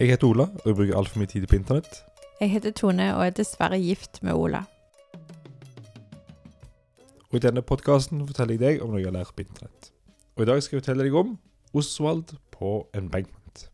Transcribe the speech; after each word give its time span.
Jeg 0.00 0.08
heter 0.08 0.26
Ola, 0.26 0.42
og 0.42 0.66
jeg 0.66 0.76
bruker 0.76 0.96
altfor 0.96 1.20
mye 1.20 1.28
tid 1.28 1.44
på 1.46 1.58
internett. 1.58 1.98
Jeg 2.40 2.50
heter 2.50 2.72
Tone 2.72 3.10
og 3.12 3.26
er 3.26 3.34
dessverre 3.36 3.76
gift 3.78 4.22
med 4.24 4.32
Ola. 4.32 4.62
Og 7.28 7.36
i 7.36 7.42
denne 7.44 7.62
podkasten 7.62 8.24
forteller 8.26 8.56
jeg 8.56 8.62
deg 8.62 8.82
om 8.84 8.92
noe 8.92 9.02
jeg 9.02 9.10
har 9.10 9.18
lært 9.18 9.34
på 9.36 9.44
internett. 9.44 9.92
Og 10.36 10.44
i 10.44 10.48
dag 10.48 10.62
skal 10.64 10.78
jeg 10.78 10.82
fortelle 10.82 11.06
deg 11.06 11.16
om 11.20 11.36
Oswald 11.76 12.34
på 12.52 12.72
embankment. 12.96 13.66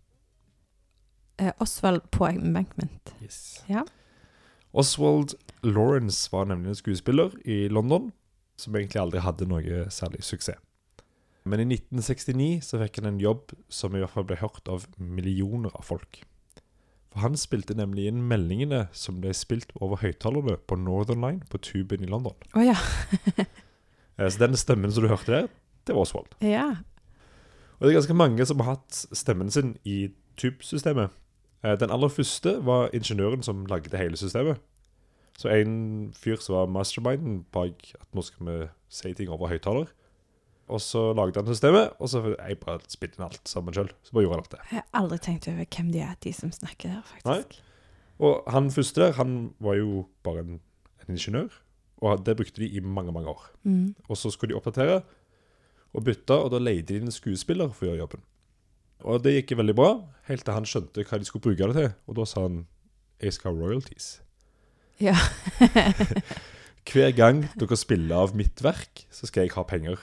Eh, 1.39 1.53
Osvald 1.63 2.03
på 2.11 2.27
embankment. 2.27 3.15
Yes. 3.23 3.63
Ja. 3.71 3.87
Oswald 4.75 5.37
Lawrence 5.63 6.29
var 6.33 6.51
nemlig 6.51 6.75
en 6.75 6.83
skuespiller 6.83 7.31
i 7.47 7.69
London 7.71 8.11
som 8.59 8.75
egentlig 8.75 9.01
aldri 9.01 9.23
hadde 9.23 9.47
noe 9.47 9.87
særlig 9.95 10.27
suksess. 10.27 10.59
Men 11.49 11.63
i 11.65 11.67
1969 11.79 12.61
så 12.67 12.81
fikk 12.83 12.99
han 13.01 13.09
en 13.15 13.21
jobb 13.23 13.55
som 13.73 13.95
i 13.97 14.03
hvert 14.03 14.13
fall 14.15 14.27
ble 14.29 14.37
hørt 14.41 14.69
av 14.69 14.85
millioner 15.01 15.73
av 15.79 15.87
folk. 15.89 16.21
For 17.09 17.23
han 17.25 17.39
spilte 17.41 17.73
nemlig 17.79 18.09
inn 18.11 18.21
meldingene 18.29 18.83
som 18.93 19.21
ble 19.23 19.33
spilt 19.35 19.71
over 19.81 20.03
høyttalerne 20.03 20.59
på 20.69 20.77
Northern 20.77 21.23
Line 21.25 21.47
på 21.49 21.61
tuben 21.65 22.05
i 22.05 22.11
London. 22.11 22.37
Oh, 22.55 22.65
ja. 22.65 22.77
Eh, 24.19 24.27
Så 24.29 24.41
den 24.43 24.57
stemmen 24.59 24.91
som 24.91 25.05
du 25.05 25.09
hørte 25.13 25.31
der, 25.31 25.45
det 25.87 25.95
var 25.95 26.03
Oswald. 26.03 26.33
ja. 26.43 26.65
Og 27.79 27.85
det 27.87 27.93
er 27.93 28.01
ganske 28.01 28.15
mange 28.19 28.43
som 28.51 28.59
har 28.59 28.73
hatt 28.75 28.97
stemmen 29.15 29.53
sin 29.55 29.77
i 29.87 30.09
tube-systemet. 30.37 31.13
Eh, 31.63 31.77
Den 31.79 31.93
aller 31.95 32.11
første 32.11 32.57
var 32.67 32.91
ingeniøren 32.93 33.45
som 33.47 33.61
lagde 33.71 33.95
hele 33.97 34.19
systemet. 34.19 34.59
Så 35.39 35.47
en 35.55 36.11
fyr 36.19 36.41
som 36.43 36.57
var 36.57 36.67
masterminden 36.75 37.45
bak 37.55 37.93
at 38.01 38.09
nå 38.19 38.25
skal 38.27 38.47
vi 38.51 38.57
si 38.91 39.13
ting 39.15 39.31
over 39.31 39.47
høyttaler. 39.53 39.87
Og 40.69 40.83
så 40.85 41.01
lagde 41.17 41.41
han 41.41 41.49
systemet, 41.49 41.95
og 41.97 42.11
så 42.13 42.23
jeg 42.35 42.59
bare 42.61 42.83
spilte 42.93 43.19
inn 43.19 43.27
alt 43.29 43.49
sammen 43.49 43.77
sjøl. 43.77 43.89
Så 44.05 44.13
bare 44.13 44.27
gjorde 44.27 44.37
han 44.37 44.45
alt 44.45 44.53
det. 44.53 44.61
Jeg 44.69 44.81
har 44.81 45.01
aldri 45.01 45.19
tenkt 45.25 45.49
over 45.49 45.65
hvem 45.77 45.93
de 45.95 46.03
er, 46.05 46.17
de 46.25 46.33
som 46.37 46.53
snakker 46.53 46.93
der, 46.93 47.05
faktisk. 47.09 47.31
Nei. 47.31 47.65
Og 48.29 48.51
han 48.53 48.71
første 48.75 49.05
der, 49.05 49.15
han 49.17 49.39
var 49.65 49.79
jo 49.79 50.05
bare 50.27 50.45
en, 50.45 50.59
en 51.05 51.15
ingeniør. 51.15 51.55
Og 52.05 52.25
det 52.27 52.37
brukte 52.39 52.63
de 52.63 52.69
i 52.69 52.83
mange, 52.85 53.15
mange 53.15 53.33
år. 53.33 53.47
Mm. 53.63 53.95
Og 54.09 54.19
så 54.19 54.31
skulle 54.31 54.53
de 54.53 54.59
oppdatere 54.59 55.01
og 55.97 56.05
bytte, 56.05 56.37
og 56.37 56.53
da 56.53 56.61
leide 56.61 56.87
de 56.91 57.01
inn 57.01 57.09
en 57.09 57.15
skuespiller 57.15 57.73
for 57.73 57.87
å 57.87 57.91
gjøre 57.93 58.03
jobben. 58.05 58.27
Og 59.09 59.23
det 59.23 59.35
gikk 59.37 59.57
veldig 59.59 59.77
bra, 59.79 59.93
helt 60.29 60.45
til 60.47 60.57
han 60.57 60.67
skjønte 60.67 61.05
hva 61.07 61.21
de 61.21 61.29
skulle 61.29 61.47
bruke 61.47 61.71
det 61.71 61.79
til. 61.79 61.91
Og 62.11 62.19
da 62.19 62.27
sa 62.29 62.45
han 62.45 62.65
jeg 63.23 63.35
skal 63.35 63.55
ha 63.55 63.65
royalties. 63.65 64.19
Ja. 65.03 65.15
Hver 66.89 67.13
gang 67.15 67.45
dere 67.59 67.79
spiller 67.79 68.25
av 68.25 68.35
mitt 68.39 68.63
verk, 68.65 69.05
så 69.15 69.29
skal 69.29 69.47
jeg 69.47 69.55
ha 69.55 69.65
penger. 69.67 70.01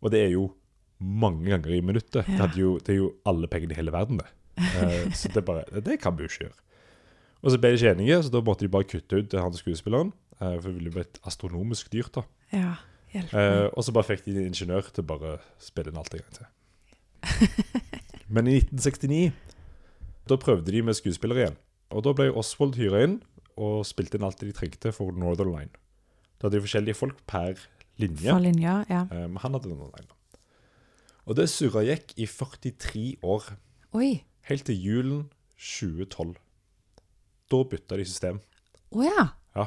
Og 0.00 0.12
det 0.12 0.24
er 0.24 0.32
jo 0.34 0.48
mange 1.00 1.48
ganger 1.48 1.76
i 1.76 1.80
minuttet. 1.84 2.28
Ja. 2.28 2.46
Det, 2.46 2.60
jo, 2.60 2.74
det 2.78 2.94
er 2.94 3.00
jo 3.00 3.12
alle 3.28 3.48
pengene 3.48 3.76
i 3.76 3.78
hele 3.78 3.92
verden, 3.94 4.20
det. 4.20 4.28
Uh, 4.60 5.12
så 5.16 5.30
det, 5.32 5.44
bare, 5.44 5.64
det 5.80 6.00
kan 6.02 6.16
vi 6.16 6.26
jo 6.26 6.32
ikke 6.32 6.44
gjøre. 6.44 6.58
Og 7.40 7.52
så 7.52 7.60
ble 7.60 7.70
de 7.72 7.78
ikke 7.80 7.94
enige, 7.94 8.22
så 8.22 8.32
da 8.34 8.42
måtte 8.44 8.66
de 8.66 8.72
bare 8.72 8.88
kutte 8.88 9.16
ut 9.16 9.36
han 9.36 9.56
skuespilleren. 9.56 10.12
Uh, 10.40 10.56
for 10.60 10.68
det 10.68 10.76
ville 10.76 10.92
blitt 10.94 11.20
astronomisk 11.28 11.92
dyrt, 11.92 12.12
da. 12.18 12.26
ja. 12.52 12.76
Eh, 13.10 13.66
og 13.74 13.82
så 13.82 13.90
bare 13.90 14.06
fikk 14.06 14.20
de 14.26 14.36
en 14.36 14.50
ingeniør 14.52 14.86
til 14.94 15.02
bare 15.02 15.40
spille 15.58 15.90
inn 15.90 15.98
alt 15.98 16.14
en 16.14 16.20
gang 16.22 16.36
til. 16.36 16.44
Men 18.34 18.46
i 18.46 18.60
1969 18.60 19.32
da 20.30 20.38
prøvde 20.38 20.70
de 20.70 20.82
med 20.86 20.94
skuespillere 20.94 21.42
igjen. 21.42 21.58
Og 21.90 22.04
da 22.06 22.14
ble 22.14 22.28
Oswald 22.38 22.78
hyra 22.78 23.02
inn 23.02 23.16
og 23.58 23.82
spilte 23.88 24.18
inn 24.18 24.26
alt 24.28 24.38
de 24.38 24.54
trengte 24.54 24.92
for 24.94 25.10
Northern 25.10 25.50
Line. 25.50 25.74
Da 26.38 26.46
hadde 26.46 26.60
de 26.60 26.64
forskjellige 26.68 26.98
folk 27.00 27.18
per 27.26 27.58
linje. 28.00 28.30
For 28.32 28.40
linja, 28.44 28.78
ja. 28.90 29.02
eh, 29.10 29.26
Men 29.28 29.36
han 29.44 29.56
hadde 29.58 29.70
noen 29.72 29.92
Line. 29.94 30.16
Og 31.28 31.36
det 31.38 31.48
surra 31.52 31.82
gikk 31.86 32.14
i 32.18 32.26
43 32.26 33.04
år, 33.22 33.50
Oi. 33.94 34.22
helt 34.48 34.64
til 34.66 34.80
julen 34.82 35.20
2012. 35.60 36.34
Da 37.50 37.62
bytta 37.70 37.96
de 38.00 38.04
system. 38.08 38.40
Å 38.94 39.04
ja. 39.06 39.26
Ja. 39.58 39.66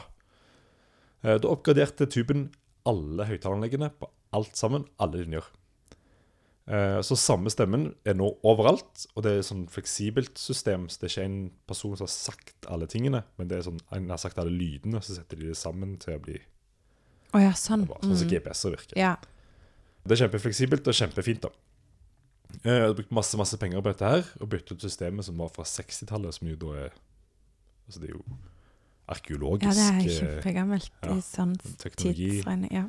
Eh, 1.23 1.37
Da 1.39 1.47
oppgraderte 1.51 2.07
tuben 2.11 2.49
alle 2.85 3.25
høyttaleranleggene 3.29 3.91
på 3.99 4.09
alt 4.35 4.57
sammen, 4.59 4.87
alle 4.99 5.21
linjer. 5.23 5.45
Eh, 6.67 7.01
Så 7.03 7.15
samme 7.19 7.51
stemmen 7.51 7.93
er 8.05 8.15
nå 8.15 8.29
overalt, 8.43 9.05
og 9.15 9.23
det 9.23 9.31
er 9.37 9.41
sånn 9.47 9.65
fleksibelt 9.71 10.37
system. 10.39 10.87
Så 10.89 10.99
det 11.01 11.09
er 11.09 11.13
ikke 11.13 11.25
en 11.29 11.51
person 11.67 11.95
som 11.97 12.07
har 12.07 12.13
sagt 12.15 12.67
alle 12.71 12.87
tingene, 12.87 13.23
men 13.37 13.47
det 13.47 13.57
er 13.59 13.67
sånn, 13.69 13.79
en 13.91 14.09
har 14.09 14.17
sagt 14.21 14.37
alle 14.39 14.51
lydene, 14.51 15.01
så 15.03 15.15
setter 15.15 15.37
de 15.39 15.47
det 15.51 15.57
sammen 15.59 15.97
til 15.99 16.15
å 16.17 16.21
bli 16.23 16.39
Å 17.33 17.41
ja, 17.41 17.51
sånn. 17.57 17.85
bra. 17.87 17.97
Sånn 18.03 18.17
som 18.17 18.27
Mm. 18.27 18.31
GPS-er 18.33 18.71
virker. 18.75 18.97
Ja. 18.97 19.15
Det 20.05 20.11
er 20.19 20.27
kjempefleksibelt 20.27 20.87
og 20.87 20.93
kjempefint, 20.93 21.41
da. 21.41 21.49
Eh, 22.63 22.71
Jeg 22.71 22.81
har 22.87 22.93
brukt 22.93 23.11
masse 23.11 23.35
masse 23.37 23.57
penger 23.57 23.81
på 23.81 23.89
dette 23.93 24.05
her, 24.09 24.23
og 24.41 24.49
byttet 24.49 24.71
ut 24.77 24.81
systemet 24.81 25.23
som 25.25 25.37
var 25.37 25.49
fra 25.49 25.63
60-tallet, 25.63 26.33
som 26.33 26.47
jo 26.47 26.55
da 26.55 26.73
er 26.85 26.91
Altså, 27.87 27.99
det 27.99 28.09
er 28.09 28.13
jo 28.13 28.23
arkeologisk 29.11 29.65
ja, 29.67 29.73
det 29.73 29.87
er 29.87 29.95
eh, 29.99 30.19
kjempegammelt 30.19 30.91
ja, 31.03 31.15
i 31.17 31.21
sånn 31.21 31.55
teknologi. 31.81 32.29
tidsregning. 32.41 32.71
Ja. 32.71 32.85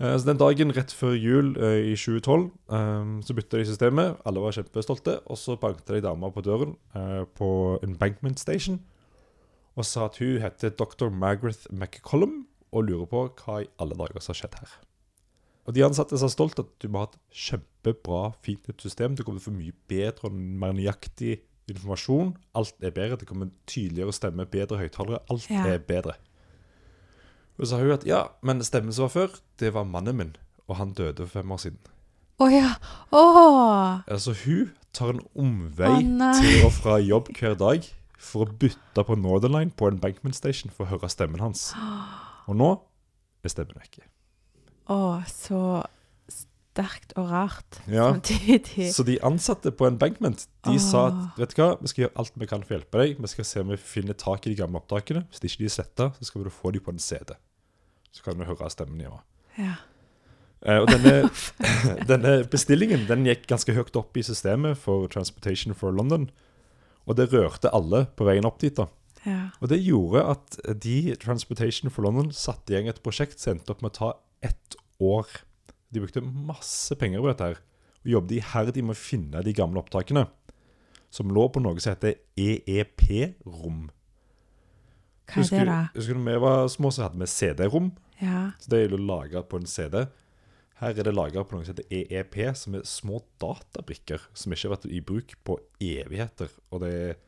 Eh, 0.00 0.16
Så 0.16 0.24
Den 0.24 0.38
dagen 0.38 0.72
rett 0.72 0.92
før 0.96 1.12
jul 1.20 1.50
i 1.58 1.94
2012 1.94 2.50
eh, 2.70 3.20
så 3.26 3.34
bytta 3.36 3.58
de 3.60 3.64
systemet. 3.68 4.16
Alle 4.24 4.40
var 4.40 4.52
kjempestolte. 4.56 5.18
Og 5.26 5.36
så 5.36 5.58
banket 5.60 5.84
de 5.86 6.00
dama 6.00 6.30
på 6.32 6.40
døren 6.42 6.76
på 7.36 7.50
Embankment 7.82 8.38
Station 8.38 8.80
og 9.76 9.84
sa 9.84 10.06
at 10.06 10.16
hun 10.18 10.40
heter 10.40 10.70
dr. 10.76 11.08
Margaret 11.10 11.66
McCollum 11.70 12.46
og 12.70 12.86
lurer 12.88 13.08
på 13.10 13.24
hva 13.42 13.60
i 13.64 13.68
alle 13.82 13.98
dager 13.98 14.22
som 14.22 14.34
har 14.34 14.40
skjedd 14.42 14.56
her. 14.60 14.72
Og 15.68 15.76
De 15.76 15.84
ansatte 15.84 16.18
sa 16.18 16.28
stolt 16.32 16.58
at 16.58 16.70
du 16.82 16.88
må 16.90 17.02
ha 17.04 17.10
et 17.10 17.18
kjempebra, 17.36 18.32
fint 18.42 18.66
nytt 18.66 18.82
system. 18.82 19.14
Du 19.14 19.22
kommer 19.22 19.38
til 19.42 19.50
å 19.50 19.52
få 19.52 19.58
mye 19.58 19.76
bedre 19.90 20.30
og 20.30 20.34
mer 20.34 20.72
nøyaktig 20.74 21.36
informasjon. 21.70 22.32
Alt 22.58 22.74
er 22.82 22.94
bedre. 22.96 23.20
Det 23.20 23.28
kommer 23.28 23.52
tydeligere 23.70 24.14
stemme, 24.16 24.48
bedre 24.50 24.80
høyttalere. 24.80 25.20
Alt 25.30 25.50
Ja. 25.50 25.66
er 25.66 25.78
bedre. 25.78 26.16
Og 27.58 27.66
så 27.66 27.70
sa 27.70 27.78
hun 27.78 27.92
at 27.92 28.06
ja, 28.06 28.24
men 28.42 28.64
stemmen 28.64 28.92
som 28.92 29.02
var 29.04 29.12
før, 29.12 29.40
det 29.60 29.74
var 29.74 29.84
mannen 29.84 30.16
min, 30.16 30.36
og 30.66 30.76
han 30.76 30.92
døde 30.92 31.26
for 31.26 31.40
fem 31.40 31.52
år 31.52 31.58
siden. 31.60 31.78
Å 32.40 32.48
ja. 32.48 32.74
Oh. 33.12 34.00
Altså 34.08 34.32
hun 34.46 34.70
tar 34.96 35.10
en 35.12 35.20
omvei 35.36 35.90
oh, 35.92 36.40
til 36.40 36.64
og 36.64 36.72
fra 36.72 36.96
jobb 36.98 37.28
hver 37.36 37.54
dag 37.54 37.84
for 38.16 38.46
å 38.46 38.52
bytte 38.62 39.04
på 39.04 39.16
Northern 39.20 39.52
Line 39.52 39.70
på 39.76 39.90
en 39.90 40.00
Bankman 40.00 40.32
Station 40.32 40.72
for 40.72 40.86
å 40.86 40.94
høre 40.94 41.08
stemmen 41.12 41.40
hans. 41.40 41.74
Og 42.50 42.58
nå 42.58 42.70
er 43.46 43.52
stemmen 43.52 43.78
vekke. 43.78 44.04
Å, 44.90 44.98
så 45.30 45.62
sterkt 46.30 47.12
og 47.18 47.28
rart 47.30 47.80
Ja. 47.90 48.08
samtidig. 48.12 48.90
Så 48.94 49.04
de 49.06 49.18
ansatte 49.26 49.70
på 49.74 49.86
en 49.86 49.98
bankment 49.98 50.46
de 50.66 50.78
sa 50.82 51.06
at 51.10 51.38
vet 51.38 51.54
du 51.54 51.62
hva, 51.62 51.68
vi 51.80 51.90
skal 51.90 52.04
gjøre 52.04 52.16
alt 52.22 52.32
vi 52.38 52.46
kan 52.50 52.62
for 52.62 52.74
å 52.74 52.78
hjelpe 52.78 52.98
deg. 53.02 53.20
Vi 53.20 53.30
skal 53.32 53.46
se 53.48 53.62
om 53.62 53.70
vi 53.72 53.76
finner 53.76 54.14
tak 54.18 54.46
i 54.46 54.52
de 54.52 54.58
gamle 54.60 54.80
opptakene. 54.82 55.24
Hvis 55.30 55.42
de 55.42 55.50
ikke 55.50 55.66
er 55.66 55.74
sletta, 55.76 56.10
så 56.18 56.28
skal 56.28 56.44
vi 56.44 56.50
få 56.54 56.72
dem 56.74 56.82
på 56.86 56.94
en 56.94 57.02
CD. 57.02 57.34
Så 58.12 58.22
kan 58.26 58.38
vi 58.38 58.46
høre 58.48 58.70
stemmen 58.70 59.00
hjemme. 59.02 59.22
Ja. 59.58 59.74
Eh, 60.62 60.78
og 60.82 60.90
denne, 60.92 61.30
denne 62.10 62.36
bestillingen 62.50 63.06
den 63.08 63.26
gikk 63.26 63.46
ganske 63.50 63.74
høyt 63.74 63.96
opp 63.96 64.16
i 64.16 64.22
systemet 64.26 64.78
for 64.78 65.06
Transportation 65.10 65.74
for 65.74 65.94
London. 65.94 66.30
Og 67.06 67.16
det 67.16 67.30
rørte 67.32 67.70
alle 67.74 68.06
på 68.16 68.26
veien 68.28 68.46
opp 68.46 68.60
dit. 68.62 68.74
da. 68.76 68.86
Ja. 69.26 69.50
Og 69.60 69.68
det 69.68 69.80
gjorde 69.84 70.22
at 70.32 70.58
de 70.80 71.14
Transportation 71.20 71.92
for 71.92 72.06
London 72.06 72.30
satte 72.32 72.72
i 72.72 72.78
gang 72.78 72.88
et 72.88 73.02
prosjekt 73.04 73.40
som 73.42 73.56
endte 73.56 73.74
opp 73.74 73.82
med 73.84 73.92
å 73.92 73.98
ta 73.98 74.10
ett 74.48 74.76
år. 75.02 75.28
De 75.92 76.02
brukte 76.02 76.24
masse 76.24 76.96
penger 76.96 77.20
på 77.20 77.28
dette 77.28 77.50
her, 77.50 77.62
og 78.00 78.12
jobbet 78.14 78.38
iherdig 78.38 78.84
med 78.86 78.96
å 78.96 79.00
finne 79.00 79.44
de 79.44 79.56
gamle 79.56 79.82
opptakene. 79.82 80.26
Som 81.10 81.32
lå 81.34 81.48
på 81.50 81.60
noe 81.62 81.80
som 81.82 81.96
heter 81.96 82.20
EEP-rom. 82.38 83.88
Hva 85.30 85.44
er 85.44 85.50
det, 85.50 85.66
da? 85.68 85.80
Husker 85.94 86.16
du 86.16 86.22
da 86.22 86.32
vi 86.32 86.42
var 86.42 86.64
små, 86.72 86.90
så 86.94 87.06
hadde 87.06 87.20
vi 87.20 87.28
CD-rom. 87.30 87.92
Ja. 88.20 88.50
Så 88.60 88.72
det 88.72 88.78
er 88.78 88.94
jo 88.94 89.00
laga 89.00 89.42
på 89.46 89.60
en 89.60 89.68
CD. 89.70 90.04
Her 90.80 90.96
er 90.96 91.06
det 91.06 91.12
laga 91.12 91.42
på 91.44 91.56
noe 91.56 91.66
som 91.66 91.74
heter 91.74 91.90
EEP, 91.92 92.38
som 92.56 92.76
er 92.78 92.86
små 92.88 93.20
databrikker 93.42 94.22
som 94.32 94.54
ikke 94.54 94.68
har 94.68 94.76
vært 94.78 94.88
i 94.88 95.02
bruk 95.04 95.34
på 95.44 95.58
evigheter. 95.76 96.52
Og 96.72 96.84
det 96.84 96.92
er, 96.96 97.18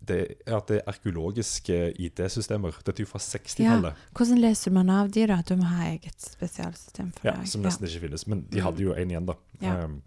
det 0.00 0.18
er 0.46 0.56
at 0.56 0.68
det 0.70 0.78
er 0.78 0.90
arkeologiske 0.92 1.76
IT-systemer. 1.98 2.76
Dette 2.84 3.02
er 3.02 3.06
jo 3.06 3.10
fra 3.10 3.20
60-tallet. 3.22 4.04
Hvordan 4.16 4.40
leser 4.40 4.74
man 4.74 4.90
av 4.94 5.10
de, 5.12 5.26
da? 5.28 5.40
Du 5.44 5.56
må 5.58 5.66
ha 5.68 5.88
eget 5.90 6.16
spesialsystem 6.22 7.10
for 7.16 7.28
Ja, 7.28 7.34
det. 7.40 7.50
som 7.50 7.64
nesten 7.66 7.88
ikke 7.88 8.04
finnes. 8.06 8.26
Men 8.30 8.44
de 8.52 8.62
hadde 8.64 8.84
jo 8.84 8.94
en 8.94 9.10
igjen, 9.12 9.26
da. 9.28 9.36
Ja. 9.64 9.74
Um, 9.84 10.00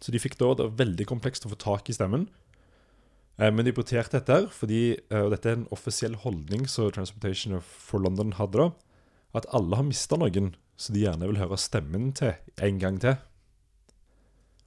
så 0.00 0.12
de 0.12 0.20
fikk 0.22 0.38
da 0.38 0.52
det 0.54 0.68
var 0.68 0.78
veldig 0.84 1.06
komplekst 1.08 1.46
å 1.48 1.52
få 1.52 1.58
tak 1.60 1.90
i 1.90 1.96
stemmen. 1.96 2.28
Eh, 3.38 3.50
men 3.50 3.64
de 3.64 3.72
importerte 3.74 4.20
dette 4.20 4.32
her, 4.32 4.46
fordi, 4.52 4.82
og 5.10 5.32
dette 5.34 5.50
er 5.50 5.58
en 5.58 5.68
offisiell 5.74 6.14
holdning 6.22 6.68
som 6.70 6.90
Transportation 6.94 7.58
for 7.64 8.00
London 8.04 8.36
hadde, 8.38 8.60
da, 8.60 8.70
at 9.36 9.48
alle 9.56 9.76
har 9.76 9.84
mista 9.88 10.16
noen 10.20 10.54
så 10.76 10.92
de 10.92 11.06
gjerne 11.06 11.28
vil 11.28 11.40
høre 11.40 11.56
stemmen 11.60 12.10
til 12.16 12.34
en 12.62 12.78
gang 12.80 12.98
til. 13.00 13.16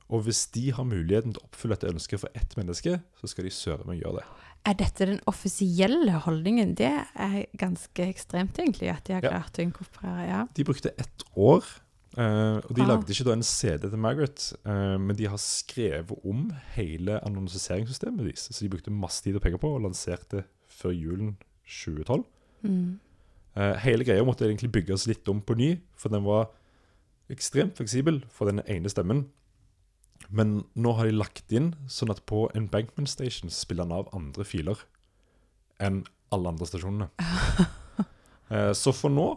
Og 0.09 0.23
hvis 0.25 0.47
de 0.55 0.71
har 0.73 0.83
muligheten 0.89 1.33
til 1.33 1.41
å 1.41 1.45
oppfylle 1.45 1.75
dette 1.77 1.93
ønsket 1.93 2.19
for 2.19 2.29
ett 2.35 2.55
menneske, 2.57 3.01
så 3.19 3.27
skal 3.29 3.45
de 3.45 3.51
søren 3.53 3.85
meg 3.87 4.01
gjøre 4.01 4.21
det. 4.21 4.25
Er 4.65 4.73
dette 4.73 5.05
den 5.05 5.19
offisielle 5.29 6.17
holdningen? 6.25 6.75
Det 6.75 6.89
er 7.15 7.45
ganske 7.57 8.07
ekstremt, 8.09 8.57
egentlig, 8.59 8.89
at 8.89 9.03
de 9.05 9.13
har 9.13 9.21
Ja. 9.21 9.29
klart 9.29 9.53
å 9.59 9.63
inkorporere. 9.63 10.27
Ja. 10.27 10.47
De 10.53 10.63
brukte 10.63 10.91
ett 10.97 11.23
år 11.37 11.63
Eh, 12.17 12.57
og 12.57 12.73
de 12.75 12.81
Ah. 12.81 12.87
lagde 12.87 13.13
ikke 13.13 13.23
da 13.23 13.33
en 13.33 13.43
CD 13.43 13.87
til 13.87 13.97
Margaret, 13.97 14.53
eh, 14.65 14.97
men 14.97 15.15
de 15.15 15.27
har 15.27 15.37
skrevet 15.37 16.25
om 16.25 16.51
hele 16.73 17.19
annonsiseringssystemet 17.23 18.25
deres. 18.25 18.49
Så 18.49 18.61
de 18.61 18.69
brukte 18.69 18.89
masse 18.91 19.21
tid 19.23 19.35
og 19.35 19.41
penger 19.43 19.59
på 19.59 19.75
og 19.75 19.81
lanserte 19.83 20.43
før 20.67 20.89
julen 20.91 21.37
2012. 21.67 22.25
Mm. 22.63 22.99
Eh, 23.55 23.73
hele 23.75 24.03
greia 24.03 24.25
måtte 24.25 24.41
egentlig 24.47 24.71
bygges 24.71 25.05
litt 25.07 25.27
om 25.29 25.39
på 25.39 25.55
ny, 25.55 25.79
for 25.95 26.09
den 26.09 26.23
var 26.23 26.49
ekstremt 27.29 27.75
fleksibel 27.77 28.23
for 28.29 28.45
den 28.45 28.61
ene 28.67 28.89
stemmen. 28.89 29.27
Men 30.29 30.65
nå 30.75 30.91
har 30.97 31.07
de 31.09 31.15
lagt 31.15 31.51
inn 31.55 31.71
sånn 31.89 32.11
at 32.13 32.25
på 32.29 32.45
en 32.55 32.67
Bankman 32.69 33.07
Station 33.09 33.49
spiller 33.49 33.87
han 33.87 33.95
av 33.95 34.09
andre 34.13 34.43
filer 34.45 34.83
enn 35.79 36.03
alle 36.35 36.51
andre 36.53 36.67
stasjonene. 36.69 37.09
Eh, 38.49 38.71
så 38.73 38.89
for 38.97 39.13
nå, 39.13 39.27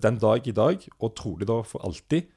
den 0.00 0.16
dag 0.16 0.46
i 0.48 0.52
dag, 0.56 0.80
og 1.04 1.10
trolig 1.12 1.44
da 1.44 1.58
for 1.68 1.84
alltid, 1.84 2.30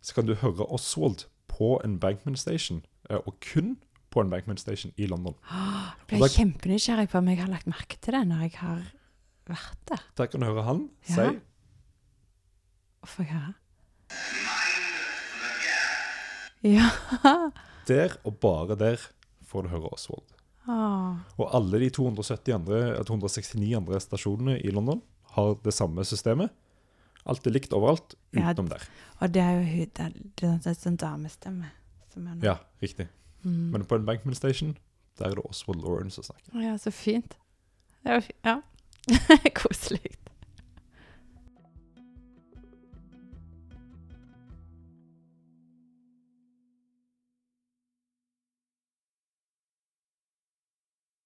så 0.00 0.14
kan 0.16 0.24
du 0.24 0.32
høre 0.40 0.64
Oswald 0.72 1.26
på 1.52 1.74
en 1.84 1.98
Bankman 2.00 2.38
Station, 2.40 2.78
eh, 3.10 3.18
og 3.20 3.36
kun 3.44 3.74
på 4.08 4.22
en 4.24 4.32
Bankman 4.32 4.56
Station 4.56 4.94
i 4.96 5.04
London. 5.04 5.36
Jeg 6.08 6.22
ble 6.22 6.30
kjempenysgjerrig 6.32 7.10
på 7.12 7.20
om 7.20 7.28
jeg 7.28 7.42
har 7.42 7.52
lagt 7.52 7.68
merke 7.68 8.00
til 8.00 8.16
det 8.16 8.22
når 8.30 8.46
jeg 8.46 8.54
har 8.62 8.80
vært 9.52 9.84
der. 9.92 10.08
Der 10.16 10.32
kan 10.32 10.40
du 10.40 10.48
høre 10.48 10.64
han 10.64 10.82
Ja. 11.10 11.28
si 13.04 13.22
jeg 13.26 13.30
høre? 13.36 14.45
Ja. 16.66 16.90
Der 17.86 18.16
og 18.26 18.40
bare 18.42 18.74
der 18.78 19.02
får 19.46 19.66
du 19.66 19.68
høre 19.70 19.92
Oswald. 19.94 20.24
Ah. 20.66 21.22
Og 21.38 21.52
alle 21.54 21.78
de 21.84 21.90
270 21.94 22.54
andre, 22.54 23.04
269 23.06 23.76
andre 23.78 24.00
stasjonene 24.02 24.56
i 24.58 24.72
London 24.74 25.02
har 25.36 25.54
det 25.62 25.74
samme 25.74 26.04
systemet. 26.04 26.50
Alt 27.26 27.46
er 27.46 27.54
likt 27.54 27.74
overalt, 27.74 28.14
Ja, 28.34 28.50
utenom 28.50 28.70
der. 28.70 28.82
Og 29.20 29.30
det 29.34 29.42
er 29.42 29.56
jo 29.58 29.86
det 29.86 30.46
er 30.46 30.68
en 30.70 30.78
sånn 30.78 30.98
damestemme. 30.98 31.70
Som 32.12 32.26
er. 32.30 32.38
Ja, 32.42 32.56
riktig. 32.82 33.08
Mm. 33.42 33.70
Men 33.74 33.86
på 33.86 33.98
en 33.98 34.06
Bankman 34.06 34.34
Station, 34.34 34.76
der 35.18 35.30
er 35.30 35.38
det 35.38 35.46
Oswald 35.46 35.82
Lawrence 35.82 36.18
som 36.18 36.30
snakker. 36.30 36.54
Ja, 36.62 36.76
så 36.78 36.90
fint. 36.94 37.36
Det 38.02 38.10
er 38.10 38.20
jo 38.20 38.26
fint. 38.28 38.46
Ja. 38.46 38.60
Koselig. 39.60 40.15